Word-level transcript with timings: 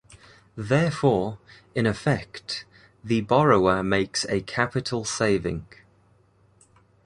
Therefore, 0.57 1.37
in 1.75 1.85
effect, 1.85 2.65
the 3.03 3.21
borrower 3.21 3.83
makes 3.83 4.25
a 4.27 4.41
capital 4.41 5.05
saving. 5.05 5.67